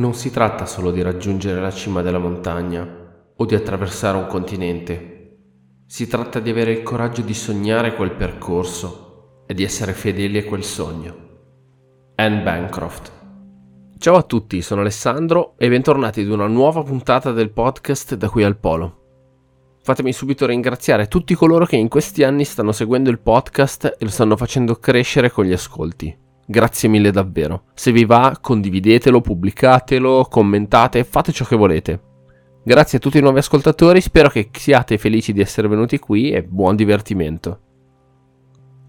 Non 0.00 0.14
si 0.14 0.30
tratta 0.30 0.64
solo 0.64 0.92
di 0.92 1.02
raggiungere 1.02 1.60
la 1.60 1.70
cima 1.70 2.00
della 2.00 2.18
montagna 2.18 2.88
o 3.36 3.44
di 3.44 3.54
attraversare 3.54 4.16
un 4.16 4.28
continente. 4.28 5.36
Si 5.86 6.06
tratta 6.06 6.40
di 6.40 6.48
avere 6.48 6.72
il 6.72 6.82
coraggio 6.82 7.20
di 7.20 7.34
sognare 7.34 7.94
quel 7.94 8.12
percorso 8.12 9.42
e 9.46 9.52
di 9.52 9.62
essere 9.62 9.92
fedeli 9.92 10.38
a 10.38 10.44
quel 10.46 10.64
sogno. 10.64 11.14
Anne 12.14 12.42
Bancroft. 12.42 13.12
Ciao 13.98 14.16
a 14.16 14.22
tutti, 14.22 14.62
sono 14.62 14.80
Alessandro 14.80 15.52
e 15.58 15.68
bentornati 15.68 16.22
ad 16.22 16.28
una 16.28 16.46
nuova 16.46 16.82
puntata 16.82 17.32
del 17.32 17.50
podcast 17.50 18.14
Da 18.14 18.30
qui 18.30 18.42
al 18.42 18.56
Polo. 18.56 18.96
Fatemi 19.82 20.14
subito 20.14 20.46
ringraziare 20.46 21.08
tutti 21.08 21.34
coloro 21.34 21.66
che 21.66 21.76
in 21.76 21.88
questi 21.88 22.22
anni 22.22 22.44
stanno 22.44 22.72
seguendo 22.72 23.10
il 23.10 23.20
podcast 23.20 23.96
e 23.98 24.04
lo 24.04 24.10
stanno 24.10 24.38
facendo 24.38 24.76
crescere 24.76 25.30
con 25.30 25.44
gli 25.44 25.52
ascolti. 25.52 26.28
Grazie 26.50 26.88
mille 26.88 27.12
davvero. 27.12 27.66
Se 27.74 27.92
vi 27.92 28.04
va, 28.04 28.36
condividetelo, 28.40 29.20
pubblicatelo, 29.20 30.26
commentate, 30.28 31.04
fate 31.04 31.30
ciò 31.30 31.44
che 31.44 31.54
volete. 31.54 32.00
Grazie 32.64 32.98
a 32.98 33.00
tutti 33.00 33.18
i 33.18 33.20
nuovi 33.20 33.38
ascoltatori, 33.38 34.00
spero 34.00 34.28
che 34.28 34.50
siate 34.52 34.98
felici 34.98 35.32
di 35.32 35.40
essere 35.40 35.68
venuti 35.68 36.00
qui 36.00 36.32
e 36.32 36.42
buon 36.42 36.74
divertimento. 36.74 37.60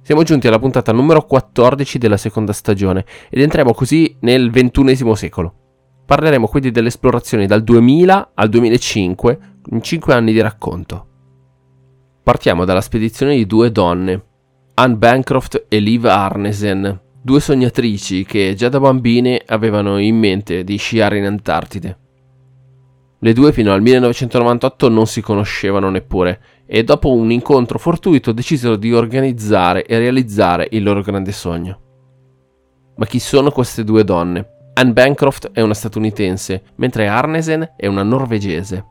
Siamo 0.02 0.24
giunti 0.24 0.48
alla 0.48 0.58
puntata 0.58 0.92
numero 0.92 1.24
14 1.24 2.00
della 2.00 2.18
seconda 2.18 2.52
stagione 2.52 3.06
ed 3.30 3.44
entriamo 3.44 3.76
così 3.76 4.18
nel 4.22 4.50
XXI 4.50 5.16
secolo. 5.16 5.54
Parleremo 6.04 6.48
quindi 6.48 6.72
delle 6.72 6.88
esplorazioni 6.88 7.46
dal 7.46 7.62
2000 7.62 8.32
al 8.34 8.50
2005 8.50 9.40
in 9.70 9.84
5 9.84 10.14
anni 10.16 10.34
di 10.34 10.42
racconto. 10.42 11.08
Partiamo 12.24 12.66
dalla 12.66 12.82
spedizione 12.82 13.36
di 13.36 13.46
due 13.46 13.72
donne, 13.72 14.26
Anne 14.74 14.96
Bancroft 14.96 15.66
e 15.68 15.78
Liv 15.78 16.06
Arnesen, 16.06 17.10
due 17.24 17.40
sognatrici 17.40 18.26
che 18.26 18.56
già 18.56 18.68
da 18.68 18.80
bambine 18.80 19.42
avevano 19.46 20.00
in 20.00 20.18
mente 20.18 20.64
di 20.64 20.78
sciare 20.78 21.20
in 21.20 21.26
Antartide. 21.26 21.98
Le 23.20 23.34
due 23.34 23.52
fino 23.52 23.72
al 23.72 23.82
1998 23.82 24.90
non 24.90 25.06
si 25.06 25.22
conoscevano 25.22 25.92
neppure 25.92 26.42
e 26.66 26.84
dopo 26.84 27.14
un 27.14 27.32
incontro 27.32 27.78
fortuito 27.78 28.32
decisero 28.32 28.76
di 28.76 28.92
organizzare 28.92 29.86
e 29.86 30.00
realizzare 30.00 30.68
il 30.72 30.82
loro 30.82 31.02
grande 31.02 31.32
sogno. 31.32 31.80
Ma 32.96 33.06
chi 33.06 33.20
sono 33.20 33.52
queste 33.52 33.84
due 33.84 34.04
donne? 34.04 34.72
Anne 34.74 34.94
Bancroft 34.94 35.52
è 35.52 35.62
una 35.62 35.76
statunitense, 35.76 36.64
mentre 36.78 37.08
Arnesen 37.08 37.74
è 37.76 37.86
una 37.86 38.04
norvegese. 38.04 38.86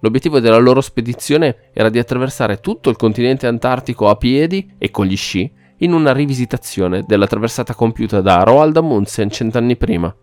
L'obiettivo 0.00 0.40
della 0.40 0.58
loro 0.58 0.82
spedizione 0.82 1.70
era 1.72 1.88
di 1.88 1.98
attraversare 1.98 2.60
tutto 2.60 2.90
il 2.90 2.96
continente 2.96 3.46
antartico 3.46 4.08
a 4.08 4.16
piedi 4.16 4.74
e 4.76 4.90
con 4.90 5.06
gli 5.06 5.16
sci 5.16 5.50
in 5.78 5.92
una 5.92 6.12
rivisitazione 6.12 7.04
della 7.06 7.26
traversata 7.26 7.74
compiuta 7.74 8.20
da 8.20 8.42
Roald 8.42 8.76
Amundsen 8.76 9.30
cent'anni 9.30 9.76
prima. 9.76 10.14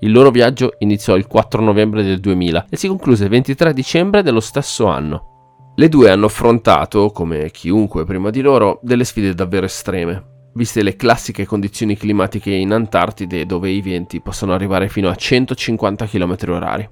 Il 0.00 0.12
loro 0.12 0.30
viaggio 0.30 0.74
iniziò 0.78 1.16
il 1.16 1.26
4 1.26 1.60
novembre 1.60 2.02
del 2.02 2.20
2000 2.20 2.66
e 2.70 2.76
si 2.76 2.86
concluse 2.86 3.24
il 3.24 3.30
23 3.30 3.72
dicembre 3.72 4.22
dello 4.22 4.40
stesso 4.40 4.86
anno. 4.86 5.72
Le 5.74 5.88
due 5.88 6.10
hanno 6.10 6.26
affrontato, 6.26 7.10
come 7.10 7.50
chiunque 7.50 8.04
prima 8.04 8.30
di 8.30 8.40
loro, 8.40 8.80
delle 8.82 9.04
sfide 9.04 9.34
davvero 9.34 9.66
estreme, 9.66 10.50
viste 10.54 10.82
le 10.82 10.96
classiche 10.96 11.46
condizioni 11.46 11.96
climatiche 11.96 12.50
in 12.50 12.72
Antartide 12.72 13.46
dove 13.46 13.70
i 13.70 13.80
venti 13.80 14.20
possono 14.20 14.52
arrivare 14.52 14.88
fino 14.88 15.08
a 15.08 15.14
150 15.14 16.06
km/h. 16.06 16.90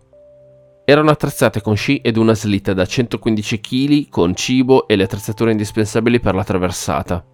Erano 0.85 1.11
attrezzate 1.11 1.61
con 1.61 1.77
sci 1.77 1.97
ed 1.99 2.17
una 2.17 2.35
slitta 2.35 2.73
da 2.73 2.87
115 2.87 3.61
kg 3.61 4.09
con 4.09 4.37
cibo 4.37 4.87
e 4.87 4.95
le 4.95 5.03
attrezzature 5.03 5.51
indispensabili 5.51 6.21
per 6.21 6.37
la 6.37 6.45
traversata. 6.45 7.25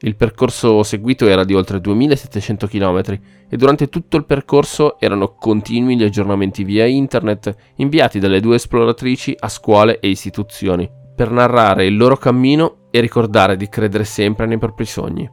Il 0.00 0.14
percorso 0.14 0.84
seguito 0.84 1.26
era 1.26 1.42
di 1.42 1.54
oltre 1.54 1.80
2700 1.80 2.68
km 2.68 3.18
e 3.48 3.56
durante 3.56 3.88
tutto 3.88 4.16
il 4.16 4.24
percorso 4.24 5.00
erano 5.00 5.34
continui 5.34 5.96
gli 5.96 6.04
aggiornamenti 6.04 6.62
via 6.62 6.86
internet 6.86 7.54
inviati 7.76 8.20
dalle 8.20 8.38
due 8.38 8.54
esploratrici 8.54 9.34
a 9.36 9.48
scuole 9.48 9.98
e 9.98 10.08
istituzioni 10.08 10.88
per 11.16 11.32
narrare 11.32 11.84
il 11.84 11.96
loro 11.96 12.16
cammino 12.16 12.86
e 12.92 13.00
ricordare 13.00 13.56
di 13.56 13.68
credere 13.68 14.04
sempre 14.04 14.46
nei 14.46 14.58
propri 14.58 14.84
sogni. 14.84 15.28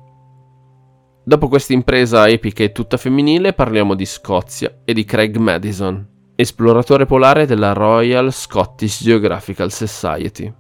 Dopo 1.24 1.48
questa 1.48 1.74
impresa 1.74 2.28
epica 2.28 2.64
e 2.64 2.72
tutta 2.72 2.98
femminile 2.98 3.54
parliamo 3.54 3.94
di 3.94 4.06
Scozia 4.06 4.82
e 4.84 4.94
di 4.94 5.06
Craig 5.06 5.38
Madison, 5.38 6.08
esploratore 6.36 7.06
polare 7.06 7.46
della 7.46 7.74
Royal 7.74 8.34
Scottish 8.34 9.04
Geographical 9.04 9.72
Society. 9.72 10.52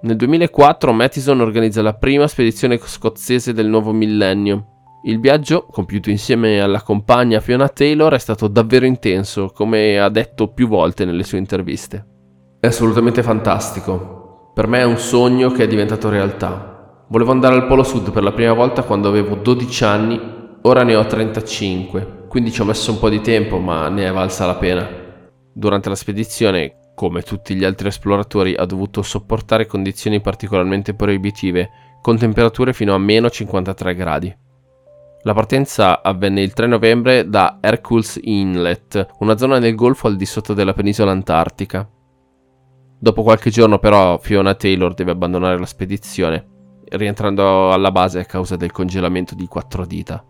Nel 0.00 0.14
2004 0.14 0.92
Mattison 0.92 1.40
organizza 1.40 1.82
la 1.82 1.94
prima 1.94 2.28
spedizione 2.28 2.78
scozzese 2.78 3.52
del 3.52 3.66
nuovo 3.66 3.92
millennio. 3.92 5.00
Il 5.02 5.18
viaggio, 5.18 5.66
compiuto 5.68 6.08
insieme 6.08 6.60
alla 6.60 6.82
compagna 6.82 7.40
Fiona 7.40 7.68
Taylor, 7.68 8.14
è 8.14 8.18
stato 8.18 8.46
davvero 8.46 8.86
intenso, 8.86 9.50
come 9.52 9.98
ha 9.98 10.08
detto 10.08 10.52
più 10.52 10.68
volte 10.68 11.04
nelle 11.04 11.24
sue 11.24 11.38
interviste. 11.38 12.06
È 12.60 12.68
assolutamente 12.68 13.24
fantastico. 13.24 14.52
Per 14.54 14.68
me 14.68 14.78
è 14.78 14.84
un 14.84 14.98
sogno 14.98 15.50
che 15.50 15.64
è 15.64 15.66
diventato 15.66 16.08
realtà. 16.08 17.04
Volevo 17.08 17.32
andare 17.32 17.56
al 17.56 17.66
Polo 17.66 17.82
Sud 17.82 18.12
per 18.12 18.22
la 18.22 18.32
prima 18.32 18.52
volta 18.52 18.84
quando 18.84 19.08
avevo 19.08 19.34
12 19.34 19.84
anni, 19.84 20.20
ora 20.62 20.84
ne 20.84 20.94
ho 20.94 21.04
35, 21.04 22.26
quindi 22.28 22.52
ci 22.52 22.60
ho 22.60 22.64
messo 22.64 22.92
un 22.92 23.00
po' 23.00 23.08
di 23.08 23.20
tempo, 23.20 23.58
ma 23.58 23.88
ne 23.88 24.06
è 24.06 24.12
valsa 24.12 24.46
la 24.46 24.54
pena. 24.54 24.88
Durante 25.52 25.88
la 25.88 25.96
spedizione 25.96 26.77
come 26.98 27.22
tutti 27.22 27.54
gli 27.54 27.62
altri 27.62 27.86
esploratori, 27.86 28.56
ha 28.56 28.64
dovuto 28.64 29.02
sopportare 29.02 29.66
condizioni 29.66 30.20
particolarmente 30.20 30.94
proibitive, 30.94 31.70
con 32.02 32.18
temperature 32.18 32.72
fino 32.72 32.92
a 32.92 32.98
meno 32.98 33.30
53 33.30 33.94
gradi. 33.94 34.36
La 35.22 35.32
partenza 35.32 36.02
avvenne 36.02 36.42
il 36.42 36.52
3 36.52 36.66
novembre 36.66 37.28
da 37.28 37.58
Hercules 37.60 38.18
Inlet, 38.20 39.10
una 39.20 39.36
zona 39.36 39.60
del 39.60 39.76
golfo 39.76 40.08
al 40.08 40.16
di 40.16 40.26
sotto 40.26 40.54
della 40.54 40.72
penisola 40.72 41.12
antartica. 41.12 41.88
Dopo 42.98 43.22
qualche 43.22 43.50
giorno 43.50 43.78
però 43.78 44.18
Fiona 44.18 44.54
Taylor 44.54 44.92
deve 44.92 45.12
abbandonare 45.12 45.56
la 45.56 45.66
spedizione, 45.66 46.48
rientrando 46.88 47.70
alla 47.70 47.92
base 47.92 48.18
a 48.18 48.24
causa 48.24 48.56
del 48.56 48.72
congelamento 48.72 49.36
di 49.36 49.46
quattro 49.46 49.86
dita. 49.86 50.24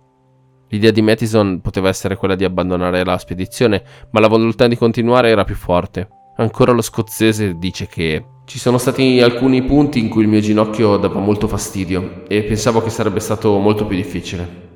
L'idea 0.69 0.91
di 0.91 1.01
Mattison 1.01 1.63
poteva 1.63 1.89
essere 1.89 2.17
quella 2.17 2.35
di 2.35 2.45
abbandonare 2.45 3.07
la 3.07 3.17
spedizione, 3.17 3.83
ma 4.11 4.21
la 4.21 4.29
volontà 4.29 4.67
di 4.67 4.77
continuare 4.77 5.31
era 5.31 5.45
più 5.45 5.55
forte. 5.55 6.11
Ancora 6.41 6.71
lo 6.71 6.83
scozzese 6.83 7.59
dice 7.59 7.89
che 7.89 8.25
ci 8.45 8.61
sono 8.61 8.79
stati 8.79 9.21
alcuni 9.21 9.65
punti 9.65 9.99
in 9.99 10.09
cui 10.09 10.23
il 10.23 10.29
mio 10.29 10.39
ginocchio 10.39 10.97
dava 10.97 11.19
molto 11.19 11.49
fastidio 11.49 12.23
e 12.29 12.45
pensavo 12.45 12.81
che 12.81 12.91
sarebbe 12.91 13.19
stato 13.19 13.59
molto 13.59 13.87
più 13.87 13.97
difficile. 13.97 14.67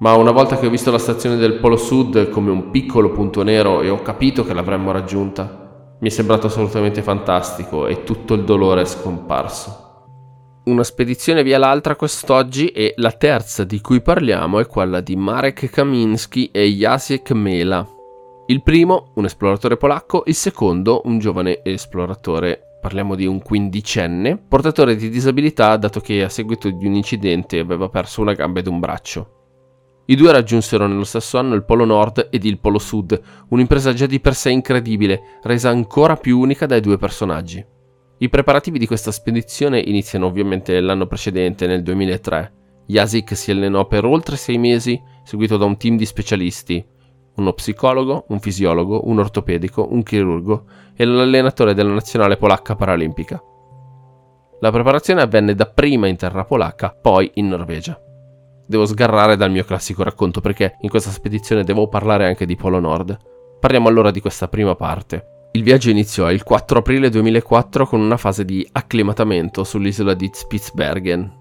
Ma 0.00 0.14
una 0.14 0.32
volta 0.32 0.58
che 0.58 0.66
ho 0.66 0.70
visto 0.70 0.90
la 0.90 0.98
stazione 0.98 1.36
del 1.36 1.60
Polo 1.60 1.76
Sud 1.76 2.30
come 2.30 2.50
un 2.50 2.70
piccolo 2.70 3.12
punto 3.12 3.44
nero 3.44 3.80
e 3.80 3.90
ho 3.90 4.02
capito 4.02 4.44
che 4.44 4.52
l'avremmo 4.52 4.90
raggiunta, 4.90 5.94
mi 6.00 6.08
è 6.08 6.10
sembrato 6.10 6.48
assolutamente 6.48 7.00
fantastico 7.00 7.86
e 7.86 8.02
tutto 8.02 8.34
il 8.34 8.42
dolore 8.42 8.80
è 8.80 8.84
scomparso. 8.84 10.06
Una 10.64 10.82
spedizione 10.82 11.44
via 11.44 11.58
l'altra 11.58 11.94
quest'oggi 11.94 12.70
e 12.70 12.94
la 12.96 13.12
terza 13.12 13.62
di 13.62 13.80
cui 13.80 14.02
parliamo 14.02 14.58
è 14.58 14.66
quella 14.66 15.00
di 15.00 15.14
Marek 15.14 15.70
Kaminski 15.70 16.50
e 16.50 16.66
Jacek 16.66 17.30
Mela, 17.30 17.86
il 18.50 18.62
primo, 18.62 19.12
un 19.16 19.26
esploratore 19.26 19.76
polacco, 19.76 20.22
il 20.24 20.34
secondo, 20.34 21.02
un 21.04 21.18
giovane 21.18 21.60
esploratore, 21.62 22.78
parliamo 22.80 23.14
di 23.14 23.26
un 23.26 23.42
quindicenne, 23.42 24.38
portatore 24.38 24.96
di 24.96 25.10
disabilità 25.10 25.76
dato 25.76 26.00
che 26.00 26.22
a 26.22 26.30
seguito 26.30 26.70
di 26.70 26.86
un 26.86 26.94
incidente 26.94 27.58
aveva 27.58 27.90
perso 27.90 28.22
una 28.22 28.32
gamba 28.32 28.60
ed 28.60 28.66
un 28.66 28.80
braccio. 28.80 29.34
I 30.06 30.16
due 30.16 30.32
raggiunsero 30.32 30.86
nello 30.86 31.04
stesso 31.04 31.36
anno 31.36 31.54
il 31.56 31.64
Polo 31.66 31.84
Nord 31.84 32.28
ed 32.30 32.46
il 32.46 32.58
Polo 32.58 32.78
Sud, 32.78 33.20
un'impresa 33.50 33.92
già 33.92 34.06
di 34.06 34.18
per 34.18 34.34
sé 34.34 34.48
incredibile, 34.48 35.40
resa 35.42 35.68
ancora 35.68 36.16
più 36.16 36.38
unica 36.38 36.64
dai 36.64 36.80
due 36.80 36.96
personaggi. 36.96 37.62
I 38.16 38.28
preparativi 38.30 38.78
di 38.78 38.86
questa 38.86 39.12
spedizione 39.12 39.78
iniziano 39.78 40.24
ovviamente 40.24 40.80
l'anno 40.80 41.06
precedente, 41.06 41.66
nel 41.66 41.82
2003. 41.82 42.52
Yasik 42.86 43.36
si 43.36 43.50
allenò 43.50 43.86
per 43.86 44.06
oltre 44.06 44.36
sei 44.36 44.56
mesi, 44.56 44.98
seguito 45.22 45.58
da 45.58 45.66
un 45.66 45.76
team 45.76 45.98
di 45.98 46.06
specialisti, 46.06 46.96
uno 47.38 47.52
psicologo, 47.52 48.26
un 48.28 48.40
fisiologo, 48.40 49.08
un 49.08 49.18
ortopedico, 49.18 49.88
un 49.90 50.02
chirurgo 50.02 50.64
e 50.94 51.04
l'allenatore 51.04 51.74
della 51.74 51.92
nazionale 51.92 52.36
polacca 52.36 52.74
paralimpica. 52.74 53.42
La 54.60 54.70
preparazione 54.72 55.22
avvenne 55.22 55.54
dapprima 55.54 56.08
in 56.08 56.16
terra 56.16 56.44
polacca, 56.44 56.90
poi 56.90 57.30
in 57.34 57.48
Norvegia. 57.48 57.98
Devo 58.66 58.84
sgarrare 58.84 59.36
dal 59.36 59.50
mio 59.50 59.64
classico 59.64 60.02
racconto 60.02 60.40
perché 60.40 60.76
in 60.80 60.90
questa 60.90 61.10
spedizione 61.10 61.64
devo 61.64 61.88
parlare 61.88 62.26
anche 62.26 62.44
di 62.44 62.56
Polo 62.56 62.80
Nord. 62.80 63.16
Parliamo 63.60 63.88
allora 63.88 64.10
di 64.10 64.20
questa 64.20 64.48
prima 64.48 64.74
parte. 64.74 65.50
Il 65.52 65.62
viaggio 65.62 65.90
iniziò 65.90 66.30
il 66.30 66.42
4 66.42 66.80
aprile 66.80 67.08
2004 67.08 67.86
con 67.86 68.00
una 68.00 68.16
fase 68.16 68.44
di 68.44 68.68
acclimatamento 68.72 69.64
sull'isola 69.64 70.12
di 70.12 70.28
Spitsbergen. 70.30 71.36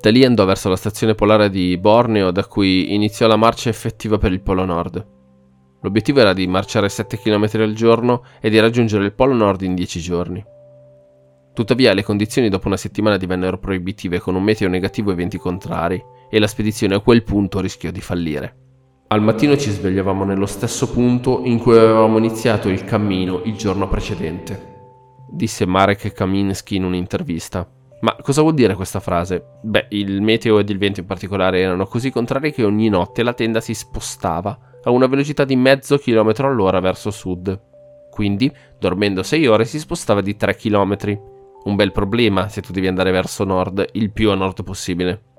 Da 0.00 0.10
lì 0.10 0.24
andò 0.24 0.44
verso 0.44 0.68
la 0.68 0.76
stazione 0.76 1.14
polare 1.14 1.48
di 1.48 1.78
Borneo, 1.78 2.32
da 2.32 2.44
cui 2.44 2.92
iniziò 2.92 3.28
la 3.28 3.36
marcia 3.36 3.68
effettiva 3.68 4.18
per 4.18 4.32
il 4.32 4.42
Polo 4.42 4.64
Nord. 4.64 5.11
L'obiettivo 5.82 6.20
era 6.20 6.32
di 6.32 6.46
marciare 6.46 6.88
7 6.88 7.18
km 7.18 7.48
al 7.54 7.72
giorno 7.72 8.22
e 8.40 8.50
di 8.50 8.60
raggiungere 8.60 9.04
il 9.04 9.12
Polo 9.12 9.34
Nord 9.34 9.62
in 9.62 9.74
10 9.74 10.00
giorni. 10.00 10.44
Tuttavia 11.52 11.92
le 11.92 12.04
condizioni 12.04 12.48
dopo 12.48 12.68
una 12.68 12.76
settimana 12.76 13.16
divennero 13.16 13.58
proibitive 13.58 14.20
con 14.20 14.36
un 14.36 14.42
meteo 14.42 14.68
negativo 14.68 15.10
e 15.10 15.14
venti 15.14 15.38
contrari 15.38 16.02
e 16.30 16.38
la 16.38 16.46
spedizione 16.46 16.94
a 16.94 17.00
quel 17.00 17.24
punto 17.24 17.60
rischiò 17.60 17.90
di 17.90 18.00
fallire. 18.00 18.56
Al 19.08 19.22
mattino 19.22 19.56
ci 19.56 19.70
svegliavamo 19.70 20.24
nello 20.24 20.46
stesso 20.46 20.88
punto 20.90 21.42
in 21.44 21.58
cui 21.58 21.76
avevamo 21.76 22.16
iniziato 22.16 22.68
il 22.68 22.84
cammino 22.84 23.42
il 23.44 23.56
giorno 23.56 23.88
precedente, 23.88 24.70
disse 25.28 25.66
Marek 25.66 26.12
Kaminsky 26.12 26.76
in 26.76 26.84
un'intervista. 26.84 27.68
Ma 28.00 28.16
cosa 28.22 28.40
vuol 28.40 28.54
dire 28.54 28.74
questa 28.74 29.00
frase? 29.00 29.58
Beh, 29.62 29.86
il 29.90 30.22
meteo 30.22 30.58
ed 30.58 30.70
il 30.70 30.78
vento 30.78 31.00
in 31.00 31.06
particolare 31.06 31.60
erano 31.60 31.86
così 31.86 32.10
contrari 32.10 32.52
che 32.52 32.64
ogni 32.64 32.88
notte 32.88 33.22
la 33.22 33.34
tenda 33.34 33.60
si 33.60 33.74
spostava 33.74 34.58
a 34.84 34.90
una 34.90 35.06
velocità 35.06 35.44
di 35.44 35.56
mezzo 35.56 35.98
chilometro 35.98 36.48
all'ora 36.48 36.80
verso 36.80 37.10
sud. 37.10 37.60
Quindi, 38.10 38.52
dormendo 38.78 39.22
6 39.22 39.46
ore, 39.46 39.64
si 39.64 39.78
spostava 39.78 40.20
di 40.20 40.36
3 40.36 40.56
chilometri. 40.56 41.18
Un 41.64 41.76
bel 41.76 41.92
problema 41.92 42.48
se 42.48 42.60
tu 42.60 42.72
devi 42.72 42.88
andare 42.88 43.10
verso 43.10 43.44
nord, 43.44 43.84
il 43.92 44.10
più 44.12 44.30
a 44.30 44.34
nord 44.34 44.62
possibile 44.64 45.30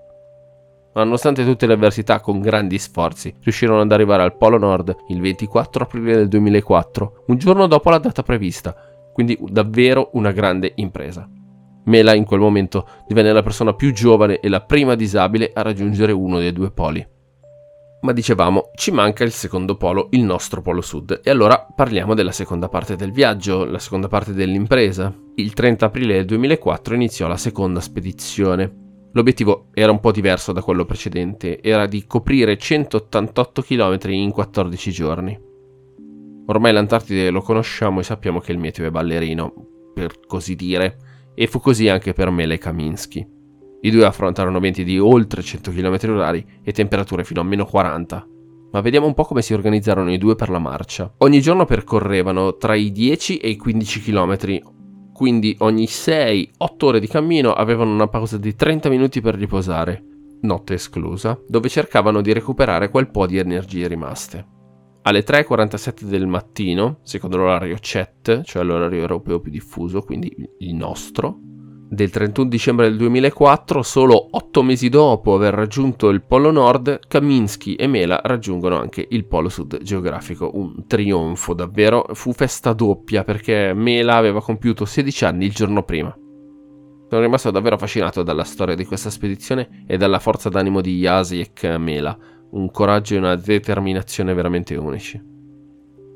ma 0.93 1.03
nonostante 1.03 1.43
tutte 1.43 1.65
le 1.65 1.73
avversità 1.73 2.19
con 2.19 2.39
grandi 2.39 2.77
sforzi 2.77 3.33
riuscirono 3.41 3.81
ad 3.81 3.91
arrivare 3.91 4.23
al 4.23 4.37
Polo 4.37 4.57
Nord 4.57 4.95
il 5.07 5.19
24 5.21 5.83
aprile 5.83 6.15
del 6.15 6.27
2004, 6.27 7.23
un 7.27 7.37
giorno 7.37 7.67
dopo 7.67 7.89
la 7.89 7.97
data 7.97 8.23
prevista, 8.23 8.75
quindi 9.11 9.37
davvero 9.41 10.09
una 10.13 10.31
grande 10.31 10.73
impresa. 10.75 11.27
Mela 11.85 12.13
in 12.13 12.23
quel 12.25 12.39
momento 12.39 12.87
divenne 13.07 13.33
la 13.33 13.43
persona 13.43 13.73
più 13.73 13.91
giovane 13.91 14.39
e 14.39 14.47
la 14.49 14.61
prima 14.61 14.95
disabile 14.95 15.51
a 15.53 15.63
raggiungere 15.63 16.11
uno 16.11 16.39
dei 16.39 16.53
due 16.53 16.71
poli. 16.71 17.05
Ma 18.03 18.11
dicevamo, 18.11 18.71
ci 18.75 18.91
manca 18.91 19.23
il 19.23 19.31
secondo 19.31 19.75
polo, 19.75 20.07
il 20.11 20.23
nostro 20.23 20.61
polo 20.61 20.81
sud, 20.81 21.21
e 21.23 21.29
allora 21.29 21.67
parliamo 21.75 22.13
della 22.13 22.31
seconda 22.31 22.69
parte 22.69 22.95
del 22.95 23.11
viaggio, 23.11 23.65
la 23.65 23.79
seconda 23.79 24.07
parte 24.07 24.33
dell'impresa. 24.33 25.13
Il 25.35 25.53
30 25.53 25.85
aprile 25.85 26.15
del 26.15 26.25
2004 26.25 26.95
iniziò 26.95 27.27
la 27.27 27.37
seconda 27.37 27.79
spedizione, 27.79 28.81
L'obiettivo 29.15 29.67
era 29.73 29.91
un 29.91 29.99
po' 29.99 30.11
diverso 30.11 30.53
da 30.53 30.63
quello 30.63 30.85
precedente, 30.85 31.61
era 31.61 31.85
di 31.85 32.05
coprire 32.07 32.57
188 32.57 33.61
km 33.61 33.97
in 34.09 34.31
14 34.31 34.91
giorni. 34.91 35.39
Ormai 36.47 36.73
l'Antartide 36.73 37.29
lo 37.29 37.41
conosciamo 37.41 37.99
e 37.99 38.03
sappiamo 38.03 38.39
che 38.39 38.51
il 38.51 38.57
meteo 38.57 38.87
è 38.87 38.89
ballerino, 38.89 39.53
per 39.93 40.19
così 40.25 40.55
dire, 40.55 40.97
e 41.35 41.45
fu 41.45 41.59
così 41.59 41.89
anche 41.89 42.13
per 42.13 42.31
Mele 42.31 42.57
Kaminsky. 42.57 43.42
I 43.85 43.91
due 43.91 44.05
affrontarono 44.05 44.61
venti 44.61 44.85
di 44.85 44.97
oltre 44.97 45.41
100 45.41 45.71
km 45.71 45.95
h 45.95 46.43
e 46.63 46.71
temperature 46.71 47.25
fino 47.25 47.41
a 47.41 47.43
meno 47.43 47.65
40. 47.65 48.27
Ma 48.71 48.79
vediamo 48.79 49.07
un 49.07 49.13
po' 49.13 49.25
come 49.25 49.41
si 49.41 49.53
organizzarono 49.53 50.09
i 50.09 50.17
due 50.17 50.35
per 50.35 50.49
la 50.49 50.57
marcia. 50.57 51.13
Ogni 51.17 51.41
giorno 51.41 51.65
percorrevano 51.65 52.55
tra 52.55 52.75
i 52.75 52.93
10 52.93 53.39
e 53.39 53.49
i 53.49 53.57
15 53.57 54.01
km, 54.01 54.61
quindi 55.11 55.53
ogni 55.59 55.83
6-8 55.83 56.49
ore 56.79 57.01
di 57.01 57.07
cammino 57.07 57.51
avevano 57.51 57.91
una 57.91 58.07
pausa 58.07 58.37
di 58.37 58.55
30 58.55 58.87
minuti 58.87 59.19
per 59.19 59.35
riposare, 59.35 60.01
notte 60.43 60.75
esclusa, 60.75 61.37
dove 61.45 61.67
cercavano 61.67 62.21
di 62.21 62.31
recuperare 62.31 62.89
quel 62.89 63.11
po' 63.11 63.27
di 63.27 63.37
energie 63.37 63.89
rimaste. 63.89 64.47
Alle 65.01 65.25
3.47 65.25 66.05
del 66.05 66.25
mattino, 66.25 66.99
secondo 67.03 67.35
l'orario 67.35 67.77
CET, 67.79 68.43
cioè 68.43 68.63
l'orario 68.63 69.01
europeo 69.01 69.41
più 69.41 69.51
diffuso, 69.51 70.03
quindi 70.03 70.33
il 70.59 70.73
nostro, 70.73 71.39
del 71.93 72.09
31 72.09 72.49
dicembre 72.49 72.87
del 72.89 72.97
2004, 72.97 73.83
solo 73.83 74.27
otto 74.31 74.63
mesi 74.63 74.89
dopo 74.89 75.35
aver 75.35 75.53
raggiunto 75.53 76.09
il 76.09 76.23
Polo 76.23 76.49
Nord, 76.49 77.01
Kaminsky 77.07 77.75
e 77.75 77.85
Mela 77.85 78.19
raggiungono 78.23 78.79
anche 78.79 79.05
il 79.11 79.25
Polo 79.25 79.47
Sud 79.47 79.79
geografico. 79.81 80.49
Un 80.55 80.87
trionfo 80.87 81.53
davvero, 81.53 82.05
fu 82.13 82.33
festa 82.33 82.73
doppia 82.73 83.23
perché 83.23 83.73
Mela 83.75 84.15
aveva 84.15 84.41
compiuto 84.41 84.85
16 84.85 85.25
anni 85.25 85.45
il 85.45 85.53
giorno 85.53 85.83
prima. 85.83 86.11
Sono 87.09 87.21
rimasto 87.21 87.51
davvero 87.51 87.75
affascinato 87.75 88.23
dalla 88.23 88.43
storia 88.43 88.73
di 88.73 88.85
questa 88.85 89.11
spedizione 89.11 89.83
e 89.85 89.97
dalla 89.97 90.17
forza 90.17 90.49
d'animo 90.49 90.81
di 90.81 90.97
Jasiek 90.97 91.63
Mela, 91.77 92.17
un 92.51 92.71
coraggio 92.71 93.13
e 93.13 93.19
una 93.19 93.35
determinazione 93.35 94.33
veramente 94.33 94.75
unici. 94.75 95.32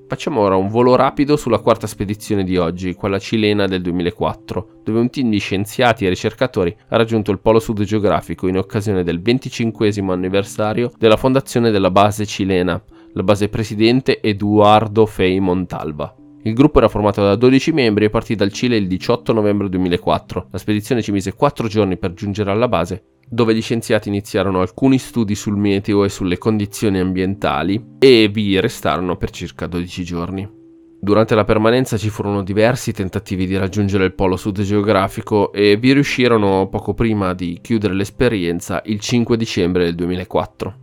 Facciamo 0.09 0.39
ora 0.39 0.56
un 0.56 0.69
volo 0.69 0.95
rapido 0.95 1.36
sulla 1.36 1.59
quarta 1.59 1.86
spedizione 1.86 2.45
di 2.45 2.56
oggi, 2.56 2.94
quella 2.94 3.19
cilena 3.19 3.68
del 3.68 3.81
2004, 3.81 4.80
dove 4.86 5.00
un 5.00 5.09
team 5.09 5.30
di 5.30 5.38
scienziati 5.38 6.06
e 6.06 6.09
ricercatori 6.09 6.74
ha 6.88 6.95
raggiunto 6.95 7.30
il 7.31 7.39
polo 7.39 7.59
sud 7.59 7.83
geografico 7.83 8.48
in 8.48 8.57
occasione 8.57 9.04
del 9.04 9.21
25 9.21 9.92
anniversario 10.07 10.94
della 10.98 11.18
fondazione 11.18 11.71
della 11.71 11.92
base 11.92 12.25
cilena, 12.25 12.81
la 13.12 13.24
base 13.24 13.50
presidente 13.50 14.21
Eduardo 14.21 15.06
Fei 15.06 15.42
Montalva. 15.42 16.15
Il 16.44 16.54
gruppo 16.54 16.77
era 16.77 16.88
formato 16.88 17.21
da 17.21 17.36
12 17.36 17.74
membri 17.74 18.06
e 18.06 18.09
partì 18.09 18.36
dal 18.36 18.54
Cile 18.54 18.77
il 18.77 18.88
18 18.88 19.33
novembre 19.33 19.68
2004. 19.68 20.48
La 20.51 20.57
spedizione 20.57 21.01
ci 21.01 21.12
mise 21.12 21.33
4 21.33 21.68
giorni 21.68 21.98
per 21.98 22.13
giungere 22.13 22.50
alla 22.50 22.69
base 22.69 23.17
dove 23.30 23.54
gli 23.54 23.62
scienziati 23.62 24.08
iniziarono 24.08 24.62
alcuni 24.62 24.98
studi 24.98 25.36
sul 25.36 25.58
meteo 25.58 26.04
e 26.04 26.10
sulle 26.10 26.38
condizioni 26.38 27.00
ambientali 27.00 27.96
e 28.00 28.30
vi 28.32 28.60
restarono 28.60 29.18
per 29.18 29.32
circa 29.32 29.68
12 29.68 30.04
giorni. 30.04 30.56
Durante 31.00 31.36
la 31.36 31.44
permanenza 31.44 31.96
ci 31.96 32.10
furono 32.10 32.42
diversi 32.42 32.92
tentativi 32.92 33.46
di 33.46 33.56
raggiungere 33.56 34.06
il 34.06 34.16
polo 34.16 34.36
sud 34.36 34.62
geografico 34.62 35.52
e 35.52 35.78
vi 35.78 35.94
riuscirono 35.94 36.68
poco 36.70 36.94
prima 36.94 37.34
di 37.34 37.60
chiudere 37.62 37.94
l'esperienza 37.94 38.82
il 38.86 39.00
5 39.00 39.38
dicembre 39.38 39.84
del 39.84 39.96
2004. 39.96 40.76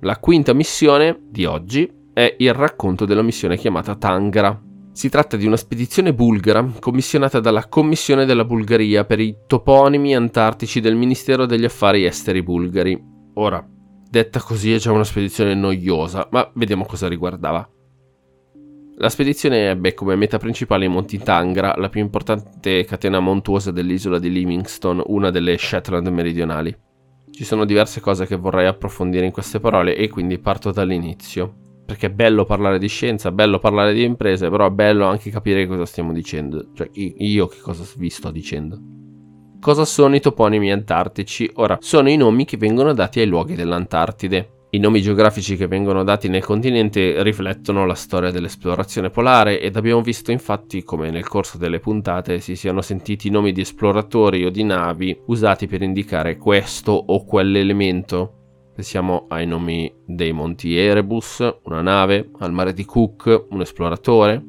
La 0.00 0.16
quinta 0.18 0.52
missione 0.54 1.20
di 1.28 1.44
oggi 1.44 1.88
è 2.12 2.34
il 2.38 2.52
racconto 2.52 3.04
della 3.04 3.22
missione 3.22 3.56
chiamata 3.56 3.94
Tangra, 3.94 4.60
si 4.92 5.08
tratta 5.08 5.36
di 5.36 5.46
una 5.46 5.56
spedizione 5.56 6.12
bulgara 6.12 6.64
commissionata 6.78 7.40
dalla 7.40 7.68
Commissione 7.68 8.24
della 8.24 8.44
Bulgaria 8.44 9.04
per 9.04 9.20
i 9.20 9.36
toponimi 9.46 10.14
antartici 10.14 10.80
del 10.80 10.96
Ministero 10.96 11.46
degli 11.46 11.64
Affari 11.64 12.04
Esteri 12.04 12.42
bulgari. 12.42 13.00
Ora, 13.34 13.64
detta 14.08 14.40
così 14.40 14.74
è 14.74 14.78
già 14.78 14.90
una 14.90 15.04
spedizione 15.04 15.54
noiosa, 15.54 16.26
ma 16.32 16.50
vediamo 16.54 16.84
cosa 16.84 17.08
riguardava. 17.08 17.68
La 18.96 19.08
spedizione 19.08 19.70
ebbe 19.70 19.94
come 19.94 20.16
meta 20.16 20.38
principale 20.38 20.84
i 20.84 20.88
Monti 20.88 21.18
Tangra, 21.18 21.74
la 21.76 21.88
più 21.88 22.00
importante 22.00 22.84
catena 22.84 23.20
montuosa 23.20 23.70
dell'isola 23.70 24.18
di 24.18 24.30
Livingstone, 24.30 25.04
una 25.06 25.30
delle 25.30 25.56
Shetland 25.56 26.08
meridionali. 26.08 26.76
Ci 27.30 27.44
sono 27.44 27.64
diverse 27.64 28.00
cose 28.00 28.26
che 28.26 28.36
vorrei 28.36 28.66
approfondire 28.66 29.24
in 29.24 29.32
queste 29.32 29.60
parole 29.60 29.96
e 29.96 30.08
quindi 30.08 30.38
parto 30.38 30.72
dall'inizio 30.72 31.68
perché 31.90 32.06
è 32.06 32.10
bello 32.10 32.44
parlare 32.44 32.78
di 32.78 32.86
scienza, 32.86 33.30
è 33.30 33.32
bello 33.32 33.58
parlare 33.58 33.92
di 33.92 34.04
imprese, 34.04 34.48
però 34.48 34.66
è 34.66 34.70
bello 34.70 35.06
anche 35.06 35.28
capire 35.28 35.66
cosa 35.66 35.84
stiamo 35.84 36.12
dicendo, 36.12 36.68
cioè 36.72 36.88
io 36.92 37.48
che 37.48 37.58
cosa 37.60 37.84
vi 37.96 38.08
sto 38.10 38.30
dicendo. 38.30 38.78
Cosa 39.60 39.84
sono 39.84 40.14
i 40.14 40.20
toponimi 40.20 40.70
antartici? 40.70 41.50
Ora, 41.54 41.78
sono 41.80 42.08
i 42.08 42.16
nomi 42.16 42.44
che 42.44 42.56
vengono 42.56 42.94
dati 42.94 43.18
ai 43.18 43.26
luoghi 43.26 43.56
dell'Antartide. 43.56 44.68
I 44.70 44.78
nomi 44.78 45.02
geografici 45.02 45.56
che 45.56 45.66
vengono 45.66 46.04
dati 46.04 46.28
nel 46.28 46.44
continente 46.44 47.24
riflettono 47.24 47.84
la 47.84 47.94
storia 47.94 48.30
dell'esplorazione 48.30 49.10
polare 49.10 49.60
ed 49.60 49.74
abbiamo 49.74 50.00
visto 50.00 50.30
infatti 50.30 50.84
come 50.84 51.10
nel 51.10 51.26
corso 51.26 51.58
delle 51.58 51.80
puntate 51.80 52.38
si 52.38 52.54
siano 52.54 52.80
sentiti 52.82 53.30
nomi 53.30 53.50
di 53.50 53.62
esploratori 53.62 54.44
o 54.44 54.50
di 54.50 54.62
navi 54.62 55.20
usati 55.26 55.66
per 55.66 55.82
indicare 55.82 56.36
questo 56.36 56.92
o 56.92 57.24
quell'elemento 57.24 58.39
Pensiamo 58.80 59.26
ai 59.28 59.46
nomi 59.46 59.92
dei 60.06 60.32
monti 60.32 60.74
Erebus, 60.74 61.46
una 61.64 61.82
nave, 61.82 62.30
al 62.38 62.50
mare 62.50 62.72
di 62.72 62.86
Cook, 62.86 63.48
un 63.50 63.60
esploratore. 63.60 64.42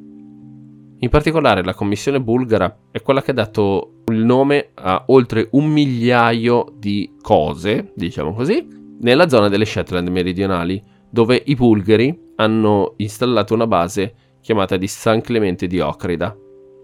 In 0.99 1.09
particolare 1.09 1.65
la 1.65 1.73
commissione 1.73 2.21
bulgara 2.21 2.77
è 2.91 3.01
quella 3.01 3.21
che 3.21 3.31
ha 3.31 3.33
dato 3.33 4.03
il 4.05 4.23
nome 4.23 4.69
a 4.75 5.03
oltre 5.07 5.49
un 5.51 5.65
migliaio 5.65 6.73
di 6.77 7.13
cose, 7.21 7.91
diciamo 7.93 8.33
così, 8.33 8.65
nella 9.01 9.27
zona 9.27 9.49
delle 9.49 9.65
Shetland 9.65 10.07
meridionali, 10.07 10.81
dove 11.09 11.43
i 11.47 11.55
bulgari 11.55 12.17
hanno 12.37 12.93
installato 12.97 13.53
una 13.53 13.67
base 13.67 14.13
chiamata 14.39 14.77
di 14.77 14.87
San 14.87 15.19
Clemente 15.19 15.67
di 15.67 15.81
Ocrida. 15.81 16.33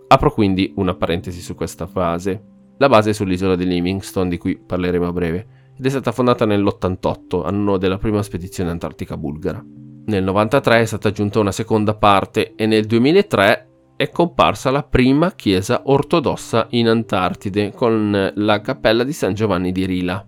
Apro 0.10 0.34
quindi 0.34 0.74
una 0.76 0.96
parentesi 0.96 1.40
su 1.40 1.56
questa 1.56 1.88
frase. 1.88 2.44
La 2.78 2.90
base 2.90 3.12
è 3.12 3.14
sull'isola 3.14 3.56
di 3.56 3.66
Livingstone, 3.66 4.28
di 4.28 4.38
cui 4.38 4.58
parleremo 4.58 5.08
a 5.08 5.14
breve 5.14 5.48
ed 5.78 5.86
è 5.86 5.90
stata 5.90 6.12
fondata 6.12 6.46
nell'88, 6.46 7.46
anno 7.46 7.78
della 7.78 7.98
prima 7.98 8.24
spedizione 8.24 8.72
antartica 8.72 9.18
bulgara. 9.18 9.64
Nel 10.08 10.24
93 10.24 10.80
è 10.80 10.86
stata 10.86 11.10
aggiunta 11.10 11.40
una 11.40 11.52
seconda 11.52 11.94
parte 11.94 12.54
e 12.56 12.66
nel 12.66 12.86
2003 12.86 13.68
è 13.98 14.10
comparsa 14.10 14.72
la 14.72 14.84
prima 14.84 15.34
chiesa 15.34 15.82
ortodossa 15.86 16.68
in 16.72 16.88
Antartide 16.88 17.72
con 17.72 18.32
la 18.36 18.62
cappella 18.62 19.04
di 19.04 19.12
San 19.12 19.34
Giovanni 19.34 19.72
di 19.72 19.86
Rila. 19.86 20.26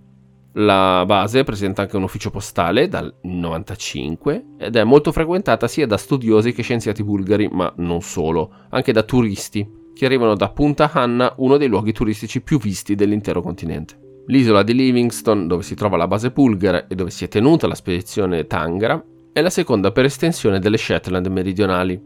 La 0.54 1.04
base 1.06 1.44
presenta 1.44 1.84
anche 1.84 1.96
un 1.96 2.04
ufficio 2.04 2.32
postale 2.32 2.88
dal 2.88 3.14
95 3.22 4.46
ed 4.58 4.76
è 4.76 4.84
molto 4.84 5.12
frequentata 5.12 5.68
sia 5.68 5.86
da 5.86 5.98
studiosi 5.98 6.52
che 6.52 6.64
scienziati 6.64 7.04
bulgari, 7.04 7.48
ma 7.50 7.72
non 7.78 8.02
solo, 8.02 8.52
anche 8.70 8.92
da 8.92 9.04
turisti 9.04 9.78
che 9.94 10.06
arrivano 10.06 10.36
da 10.36 10.50
Punta 10.50 10.92
Hanna, 10.92 11.34
uno 11.38 11.58
dei 11.58 11.68
luoghi 11.68 11.94
turistici 11.94 12.42
più 12.42 12.60
visti 12.60 12.96
dell'intero 12.96 13.42
continente. 13.42 14.09
L'isola 14.30 14.62
di 14.62 14.76
Livingstone, 14.76 15.48
dove 15.48 15.64
si 15.64 15.74
trova 15.74 15.98
la 15.98 16.08
base 16.08 16.30
bulgara 16.30 16.86
e 16.86 16.94
dove 16.94 17.10
si 17.10 17.26
è 17.26 17.28
tenuta 17.28 17.66
la 17.66 17.74
spedizione 17.74 18.46
Tangra, 18.46 19.04
è 19.34 19.42
la 19.42 19.50
seconda 19.50 19.92
per 19.92 20.06
estensione 20.06 20.60
delle 20.60 20.78
Shetland 20.78 21.26
meridionali. 21.26 22.00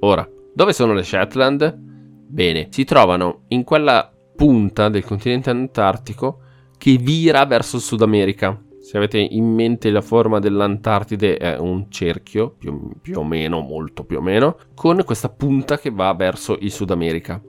Ora, 0.00 0.26
dove 0.54 0.72
sono 0.72 0.94
le 0.94 1.02
Shetland? 1.02 1.78
Bene, 1.78 2.68
si 2.70 2.84
trovano 2.84 3.42
in 3.48 3.64
quella 3.64 4.10
punta 4.34 4.88
del 4.88 5.04
continente 5.04 5.50
antartico 5.50 6.38
che 6.78 6.96
vira 6.96 7.44
verso 7.44 7.76
il 7.76 7.82
Sud 7.82 8.00
America. 8.00 8.58
Se 8.80 8.96
avete 8.96 9.18
in 9.18 9.44
mente 9.44 9.90
la 9.90 10.00
forma 10.00 10.38
dell'Antartide 10.38 11.36
è 11.36 11.58
un 11.58 11.90
cerchio, 11.90 12.54
più, 12.58 12.92
più 12.98 13.18
o 13.18 13.24
meno, 13.24 13.60
molto 13.60 14.04
più 14.04 14.16
o 14.16 14.22
meno, 14.22 14.56
con 14.74 15.02
questa 15.04 15.28
punta 15.28 15.78
che 15.78 15.90
va 15.90 16.14
verso 16.14 16.56
il 16.58 16.70
Sud 16.70 16.90
America. 16.90 17.42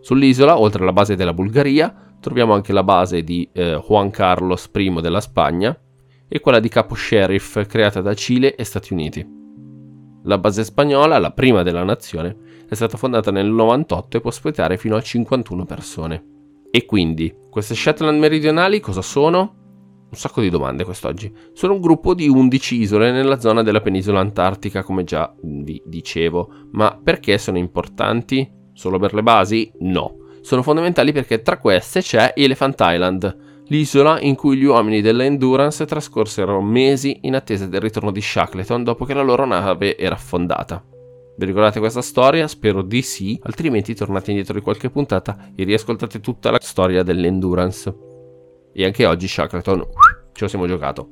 Sull'isola, 0.00 0.58
oltre 0.58 0.82
alla 0.82 0.94
base 0.94 1.14
della 1.14 1.34
Bulgaria, 1.34 2.07
troviamo 2.20 2.52
anche 2.52 2.72
la 2.72 2.82
base 2.82 3.22
di 3.22 3.48
eh, 3.52 3.80
Juan 3.86 4.10
Carlos 4.10 4.70
I 4.72 5.00
della 5.00 5.20
Spagna 5.20 5.78
e 6.28 6.40
quella 6.40 6.60
di 6.60 6.68
Capo 6.68 6.94
Sheriff 6.94 7.66
creata 7.66 8.00
da 8.00 8.14
Cile 8.14 8.54
e 8.54 8.64
Stati 8.64 8.92
Uniti. 8.92 9.36
La 10.24 10.36
base 10.36 10.62
spagnola, 10.64 11.18
la 11.18 11.32
prima 11.32 11.62
della 11.62 11.84
nazione, 11.84 12.36
è 12.68 12.74
stata 12.74 12.98
fondata 12.98 13.30
nel 13.30 13.48
98 13.48 14.16
e 14.16 14.20
può 14.20 14.30
ospitare 14.30 14.76
fino 14.76 14.96
a 14.96 15.00
51 15.00 15.64
persone. 15.64 16.24
E 16.70 16.84
quindi, 16.84 17.34
queste 17.48 17.74
Shetland 17.74 18.18
meridionali 18.18 18.78
cosa 18.80 19.00
sono? 19.00 19.54
Un 20.10 20.16
sacco 20.16 20.42
di 20.42 20.50
domande 20.50 20.84
quest'oggi. 20.84 21.32
Sono 21.52 21.74
un 21.74 21.80
gruppo 21.80 22.12
di 22.12 22.28
11 22.28 22.76
isole 22.76 23.10
nella 23.10 23.40
zona 23.40 23.62
della 23.62 23.80
penisola 23.80 24.20
antartica, 24.20 24.82
come 24.82 25.04
già 25.04 25.34
vi 25.42 25.80
dicevo. 25.84 26.50
Ma 26.72 26.98
perché 27.02 27.38
sono 27.38 27.56
importanti? 27.56 28.50
Solo 28.74 28.98
per 28.98 29.14
le 29.14 29.22
basi? 29.22 29.70
No. 29.80 30.17
Sono 30.48 30.62
fondamentali 30.62 31.12
perché 31.12 31.42
tra 31.42 31.58
queste 31.58 32.00
c'è 32.00 32.32
Elephant 32.34 32.80
Island, 32.80 33.36
l'isola 33.66 34.18
in 34.18 34.34
cui 34.34 34.56
gli 34.56 34.64
uomini 34.64 35.02
della 35.02 35.24
Endurance 35.24 35.84
trascorsero 35.84 36.62
mesi 36.62 37.18
in 37.24 37.34
attesa 37.34 37.66
del 37.66 37.82
ritorno 37.82 38.10
di 38.10 38.22
Shackleton 38.22 38.82
dopo 38.82 39.04
che 39.04 39.12
la 39.12 39.20
loro 39.20 39.44
nave 39.44 39.98
era 39.98 40.14
affondata. 40.14 40.82
Vi 41.36 41.44
ricordate 41.44 41.80
questa 41.80 42.00
storia? 42.00 42.48
Spero 42.48 42.80
di 42.80 43.02
sì, 43.02 43.38
altrimenti 43.42 43.94
tornate 43.94 44.30
indietro 44.30 44.54
di 44.54 44.62
qualche 44.62 44.88
puntata 44.88 45.50
e 45.54 45.64
riascoltate 45.64 46.18
tutta 46.20 46.50
la 46.50 46.60
storia 46.62 47.02
dell'Endurance. 47.02 47.94
E 48.72 48.86
anche 48.86 49.04
oggi 49.04 49.28
Shackleton 49.28 49.84
ce 50.32 50.44
lo 50.44 50.48
siamo 50.48 50.66
giocato. 50.66 51.10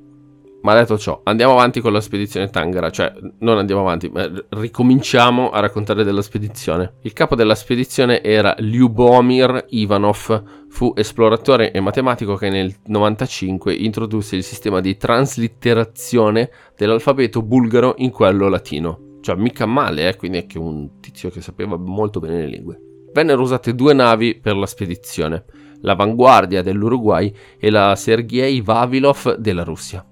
Ma 0.62 0.74
detto 0.74 0.98
ciò, 0.98 1.20
andiamo 1.22 1.52
avanti 1.52 1.80
con 1.80 1.92
la 1.92 2.00
spedizione 2.00 2.50
Tangara, 2.50 2.90
cioè 2.90 3.12
non 3.40 3.58
andiamo 3.58 3.82
avanti, 3.82 4.08
ma 4.08 4.28
ricominciamo 4.48 5.50
a 5.50 5.60
raccontare 5.60 6.02
della 6.02 6.22
spedizione. 6.22 6.94
Il 7.02 7.12
capo 7.12 7.36
della 7.36 7.54
spedizione 7.54 8.22
era 8.22 8.54
Lyubomir 8.58 9.66
Ivanov, 9.68 10.42
fu 10.68 10.92
esploratore 10.96 11.70
e 11.70 11.80
matematico 11.80 12.34
che 12.34 12.48
nel 12.48 12.74
95 12.84 13.74
introdusse 13.74 14.34
il 14.34 14.42
sistema 14.42 14.80
di 14.80 14.96
traslitterazione 14.96 16.50
dell'alfabeto 16.76 17.42
bulgaro 17.42 17.94
in 17.98 18.10
quello 18.10 18.48
latino. 18.48 19.18
Cioè, 19.20 19.36
mica 19.36 19.66
male, 19.66 20.08
eh? 20.08 20.16
quindi 20.16 20.38
è 20.38 20.46
che 20.46 20.58
un 20.58 21.00
tizio 21.00 21.30
che 21.30 21.40
sapeva 21.40 21.76
molto 21.76 22.18
bene 22.18 22.38
le 22.40 22.46
lingue. 22.46 22.80
Vennero 23.12 23.42
usate 23.42 23.74
due 23.74 23.94
navi 23.94 24.38
per 24.38 24.56
la 24.56 24.66
spedizione, 24.66 25.44
l'Avanguardia 25.80 26.62
dell'Uruguay 26.62 27.32
e 27.58 27.70
la 27.70 27.94
Sergei 27.96 28.60
Vavilov 28.60 29.36
della 29.36 29.62
Russia. 29.62 30.04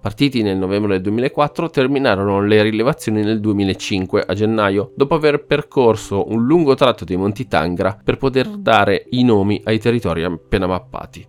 Partiti 0.00 0.42
nel 0.42 0.56
novembre 0.56 0.94
del 0.94 1.02
2004, 1.02 1.68
terminarono 1.68 2.40
le 2.40 2.62
rilevazioni 2.62 3.22
nel 3.22 3.38
2005, 3.38 4.24
a 4.26 4.32
gennaio, 4.32 4.92
dopo 4.96 5.14
aver 5.14 5.44
percorso 5.44 6.26
un 6.30 6.46
lungo 6.46 6.74
tratto 6.74 7.04
dei 7.04 7.18
Monti 7.18 7.46
Tangra 7.46 8.00
per 8.02 8.16
poter 8.16 8.48
dare 8.48 9.04
i 9.10 9.22
nomi 9.24 9.60
ai 9.64 9.78
territori 9.78 10.24
appena 10.24 10.66
mappati. 10.66 11.26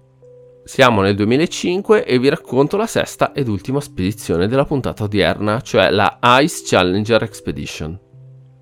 Siamo 0.64 1.02
nel 1.02 1.16
2005 1.16 2.06
e 2.06 2.18
vi 2.18 2.30
racconto 2.30 2.78
la 2.78 2.86
sesta 2.86 3.34
ed 3.34 3.50
ultima 3.50 3.82
spedizione 3.82 4.48
della 4.48 4.64
puntata 4.64 5.04
odierna, 5.04 5.60
cioè 5.60 5.90
la 5.90 6.20
Ice 6.42 6.64
Challenger 6.66 7.24
Expedition. 7.24 8.00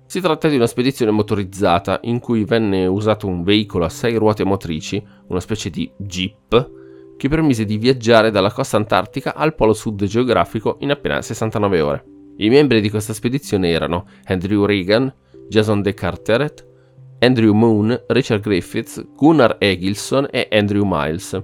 Si 0.06 0.20
tratta 0.20 0.48
di 0.48 0.56
una 0.56 0.66
spedizione 0.66 1.12
motorizzata 1.12 2.00
in 2.02 2.18
cui 2.18 2.44
venne 2.44 2.84
usato 2.86 3.28
un 3.28 3.44
veicolo 3.44 3.84
a 3.84 3.88
sei 3.88 4.16
ruote 4.16 4.42
motrici, 4.42 5.00
una 5.28 5.38
specie 5.38 5.70
di 5.70 5.88
jeep, 5.98 6.79
che 7.20 7.28
permise 7.28 7.66
di 7.66 7.76
viaggiare 7.76 8.30
dalla 8.30 8.50
costa 8.50 8.78
antartica 8.78 9.34
al 9.34 9.54
polo 9.54 9.74
sud 9.74 10.04
geografico 10.04 10.78
in 10.80 10.90
appena 10.90 11.20
69 11.20 11.80
ore. 11.82 12.04
I 12.38 12.48
membri 12.48 12.80
di 12.80 12.88
questa 12.88 13.12
spedizione 13.12 13.68
erano 13.68 14.06
Andrew 14.24 14.64
Regan, 14.64 15.14
Jason 15.46 15.82
De 15.82 15.92
Carteret, 15.92 16.66
Andrew 17.18 17.52
Moon, 17.52 18.04
Richard 18.06 18.40
Griffiths, 18.40 19.06
Gunnar 19.14 19.56
Egilson 19.58 20.28
e 20.30 20.48
Andrew 20.50 20.82
Miles. 20.86 21.38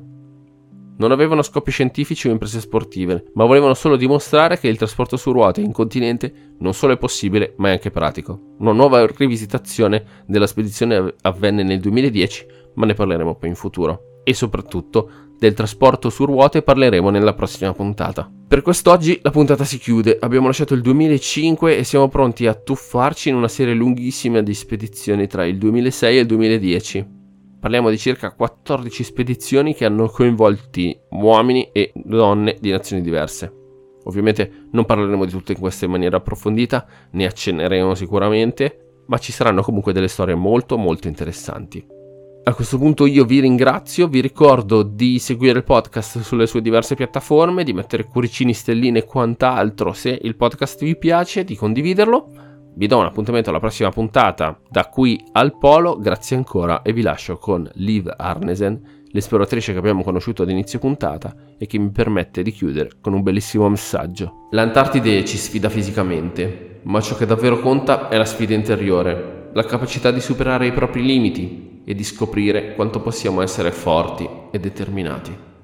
Non 0.97 1.13
avevano 1.13 1.43
scopi 1.43 1.71
scientifici 1.71 2.27
o 2.27 2.31
imprese 2.31 2.61
sportive, 2.61 3.25
ma 3.35 3.45
volevano 3.45 3.75
solo 3.75 3.97
dimostrare 3.97 4.59
che 4.59 4.69
il 4.69 4.79
trasporto 4.79 5.19
su 5.19 5.31
ruote 5.31 5.61
in 5.61 5.73
continente 5.73 6.55
non 6.61 6.73
solo 6.73 6.95
è 6.95 6.97
possibile, 6.97 7.53
ma 7.59 7.69
è 7.69 7.73
anche 7.73 7.91
pratico. 7.91 8.55
Una 8.61 8.73
nuova 8.73 9.07
rivisitazione 9.07 10.25
della 10.27 10.47
spedizione 10.47 11.17
avvenne 11.21 11.63
nel 11.63 11.81
2010, 11.81 12.47
ma 12.77 12.87
ne 12.87 12.95
parleremo 12.95 13.35
poi 13.35 13.51
in 13.51 13.57
futuro. 13.57 14.23
E 14.25 14.35
soprattutto 14.35 15.26
del 15.39 15.55
trasporto 15.55 16.11
su 16.11 16.25
ruote 16.25 16.63
parleremo 16.63 17.11
nella 17.11 17.35
prossima 17.35 17.73
puntata. 17.73 18.31
Per 18.49 18.63
quest'oggi 18.63 19.19
la 19.23 19.31
puntata 19.31 19.65
si 19.65 19.79
chiude, 19.79 20.19
abbiamo 20.21 20.47
lasciato 20.47 20.75
il 20.75 20.81
2005 20.81 21.77
e 21.77 21.85
siamo 21.85 22.09
pronti 22.09 22.47
a 22.47 22.55
tuffarci 22.55 23.29
in 23.29 23.35
una 23.35 23.49
serie 23.49 23.75
lunghissima 23.75 24.41
di 24.41 24.55
spedizioni 24.55 25.27
tra 25.27 25.45
il 25.45 25.59
2006 25.59 26.17
e 26.17 26.21
il 26.21 26.27
2010. 26.27 27.07
Parliamo 27.59 27.91
di 27.91 27.99
circa 27.99 28.33
14 28.33 29.03
spedizioni 29.03 29.75
che 29.75 29.85
hanno 29.85 30.07
coinvolti 30.09 30.97
uomini 31.11 31.71
e 31.73 31.93
donne 31.95 32.57
di 32.61 32.71
nazioni 32.71 33.03
diverse. 33.03 33.53
Ovviamente 34.05 34.69
non 34.71 34.85
parleremo 34.85 35.25
di 35.25 35.33
tutte 35.33 35.53
in 35.53 35.59
queste 35.59 35.87
in 35.87 35.91
maniera 35.91 36.19
approfondita, 36.19 36.87
ne 37.11 37.27
accenneremo 37.27 37.95
sicuramente, 37.97 39.03
ma 39.07 39.19
ci 39.19 39.33
saranno 39.33 39.63
comunque 39.63 39.93
delle 39.93 40.07
storie 40.07 40.37
molto 40.37 40.77
molto 40.77 41.09
interessanti. 41.09 41.96
A 42.49 42.55
questo 42.55 42.79
punto 42.79 43.07
io 43.07 43.25
vi 43.25 43.41
ringrazio, 43.41 44.07
vi 44.07 44.21
ricordo 44.21 44.85
di 44.85 45.19
seguire 45.19 45.59
il 45.59 45.65
podcast 45.65 46.21
sulle 46.21 46.47
sue 46.47 46.63
diverse 46.63 46.95
piattaforme, 46.95 47.65
di 47.65 47.73
mettere 47.73 48.05
cuoricini, 48.05 48.55
stelline 48.55 49.01
e 49.01 49.05
quant'altro 49.05 49.93
se 49.93 50.17
il 50.23 50.37
podcast 50.37 50.85
vi 50.85 50.97
piace, 50.97 51.43
di 51.43 51.57
condividerlo 51.57 52.31
vi 52.77 52.87
do 52.87 52.99
un 52.99 53.05
appuntamento 53.05 53.51
alla 53.51 53.59
prossima 53.59 53.91
puntata 53.91 54.61
da 54.71 54.87
qui 54.87 55.21
al 55.33 55.59
polo, 55.59 55.99
grazie 55.99 56.37
ancora 56.37 56.83
e 56.83 56.93
vi 56.93 57.03
lascio 57.03 57.37
con 57.37 57.69
Liv 57.75 58.09
Arnesen, 58.17 58.81
l'esploratrice 59.09 59.73
che 59.73 59.79
abbiamo 59.79 60.05
conosciuto 60.05 60.45
ad 60.45 60.51
inizio 60.51 60.79
puntata 60.79 61.35
e 61.59 61.67
che 61.67 61.79
mi 61.79 61.91
permette 61.91 62.43
di 62.43 62.53
chiudere 62.53 62.91
con 63.01 63.13
un 63.13 63.25
bellissimo 63.25 63.69
messaggio. 63.69 64.47
L'Antartide 64.53 65.25
ci 65.25 65.37
sfida 65.37 65.69
fisicamente, 65.69 66.79
ma 66.85 67.01
ciò 67.01 67.17
che 67.17 67.27
davvero 67.27 67.59
conta 67.59 68.09
è 68.09 68.17
la 68.17 68.25
sfida 68.25 68.55
interiore, 68.55 69.51
la 69.53 69.65
capacità 69.65 70.13
di 70.13 70.21
superare 70.21 70.69
i 70.69 70.73
propri 70.73 71.03
limiti 71.03 71.75
e 71.89 71.95
di 71.95 72.03
scoprire 72.03 72.75
quanto 72.75 73.01
possiamo 73.01 73.43
essere 73.43 73.71
forti 73.71 74.29
e 74.51 74.59
determinati. 74.59 75.56